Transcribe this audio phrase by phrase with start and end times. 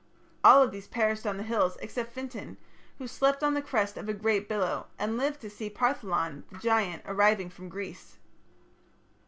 [0.43, 2.57] All of these perished on the hills except Fintan,
[2.97, 6.57] who slept on the crest of a great billow, and lived to see Partholon, the
[6.57, 8.17] giant, arriving from Greece.